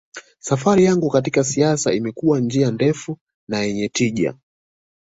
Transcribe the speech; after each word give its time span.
safari 0.39 0.83
yangu 0.83 1.09
katika 1.09 1.43
siasa 1.43 1.93
imekuwa 1.93 2.39
njia 2.39 2.71
ndefu 2.71 3.17
na 3.47 3.57
yenye 3.59 3.89
tija 3.89 4.33